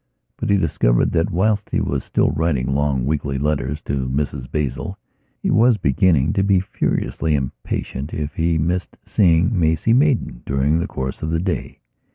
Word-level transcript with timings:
But 0.37 0.49
he 0.49 0.57
discovered 0.57 1.11
that, 1.11 1.29
whilst 1.29 1.69
he 1.69 1.79
was 1.79 2.03
still 2.03 2.31
writing 2.31 2.73
long 2.73 3.05
weekly 3.05 3.37
letters 3.37 3.83
to 3.83 4.09
Mrs 4.09 4.49
Basil, 4.51 4.97
he 5.43 5.51
was 5.51 5.77
beginning 5.77 6.33
to 6.33 6.43
be 6.43 6.59
furiously 6.59 7.35
impatient 7.35 8.11
if 8.11 8.33
he 8.33 8.57
missed 8.57 8.97
seeing 9.05 9.55
Maisie 9.59 9.93
Maidan 9.93 10.41
during 10.43 10.79
the 10.79 10.87
course 10.87 11.21
of 11.21 11.29
the 11.29 11.37
day. 11.39 11.81